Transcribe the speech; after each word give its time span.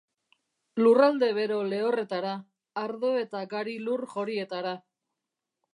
Lurralde 0.83 1.29
bero 1.39 1.59
lehorretara, 1.73 2.33
ardo 2.85 3.15
eta 3.27 3.47
gari 3.53 3.79
lur 3.87 4.07
jorietara. 4.17 4.75